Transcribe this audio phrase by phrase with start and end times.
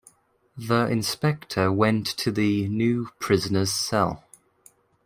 [0.57, 4.23] The inspector went to the new prisoner's cell.